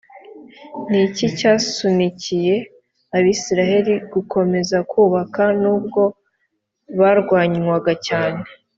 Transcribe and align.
ni 0.89 0.99
iki 1.07 1.25
cyasunikiye 1.37 2.55
abisirayeli 3.17 3.93
gukomeza 4.13 4.77
kubaka 4.91 5.43
n 5.61 5.63
ubwo 5.75 6.01
barwanywaga 6.99 7.93
cyane 8.07 8.43